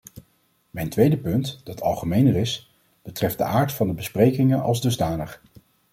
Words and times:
Mijn 0.69 0.89
tweede 0.89 1.17
punt, 1.17 1.61
dat 1.63 1.81
algemener 1.81 2.35
is, 2.35 2.71
betreft 3.01 3.37
de 3.37 3.43
aard 3.43 3.71
van 3.71 3.87
de 3.87 3.93
besprekingen 3.93 4.61
als 4.61 4.81
dusdanig. 4.81 5.41